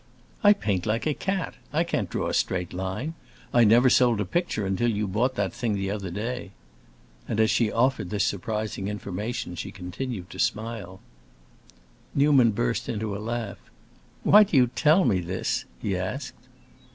"I 0.43 0.53
paint 0.53 0.87
like 0.87 1.05
a 1.05 1.13
cat; 1.13 1.53
I 1.71 1.83
can't 1.83 2.09
draw 2.09 2.25
a 2.27 2.33
straight 2.33 2.73
line. 2.73 3.13
I 3.53 3.63
never 3.63 3.87
sold 3.87 4.19
a 4.19 4.25
picture 4.25 4.65
until 4.65 4.89
you 4.89 5.07
bought 5.07 5.35
that 5.35 5.53
thing 5.53 5.75
the 5.75 5.91
other 5.91 6.09
day." 6.09 6.53
And 7.27 7.39
as 7.39 7.51
she 7.51 7.71
offered 7.71 8.09
this 8.09 8.23
surprising 8.23 8.87
information 8.87 9.53
she 9.53 9.69
continued 9.69 10.31
to 10.31 10.39
smile. 10.39 11.01
Newman 12.15 12.49
burst 12.49 12.89
into 12.89 13.15
a 13.15 13.21
laugh. 13.21 13.59
"Why 14.23 14.43
do 14.43 14.57
you 14.57 14.71
tell 14.73 15.05
me 15.05 15.19
this?" 15.19 15.65
he 15.79 15.95
asked. 15.95 16.33